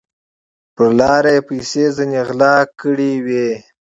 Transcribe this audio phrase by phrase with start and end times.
[0.75, 3.49] پر لار یې پیسې ځیني غلا کړي وې